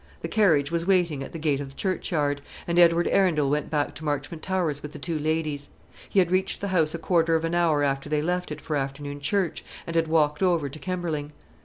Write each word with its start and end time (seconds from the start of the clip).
The 0.23 0.27
carriage 0.27 0.71
was 0.71 0.87
waiting 0.87 1.21
at 1.21 1.31
the 1.31 1.37
gate 1.37 1.59
of 1.59 1.69
the 1.69 1.75
churchyard, 1.75 2.41
and 2.67 2.79
Edward 2.79 3.07
Arundel 3.07 3.51
went 3.51 3.69
back 3.69 3.93
to 3.93 4.03
Marchmont 4.03 4.41
Towers 4.41 4.81
with 4.81 4.93
the 4.93 4.97
two 4.97 5.19
ladies. 5.19 5.69
He 6.09 6.17
had 6.17 6.31
reached 6.31 6.59
the 6.59 6.69
house 6.69 6.95
a 6.95 6.97
quarter 6.97 7.35
of 7.35 7.45
an 7.45 7.53
hour 7.53 7.83
after 7.83 8.09
they 8.09 8.17
had 8.17 8.25
left 8.25 8.51
it 8.51 8.59
for 8.61 8.75
afternoon 8.75 9.19
church, 9.19 9.63
and 9.85 9.95
had 9.95 10.07
walked 10.07 10.41
over 10.41 10.69
to 10.69 10.79
Kemberling. 10.79 11.33